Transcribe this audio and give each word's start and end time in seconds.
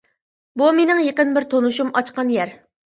بۇ 0.61 0.69
مېنىڭ 0.79 1.03
يېقىن 1.09 1.37
بىر 1.37 1.49
تونۇشۇم 1.55 1.95
ئاچقان 1.97 2.37
يەر. 2.41 2.61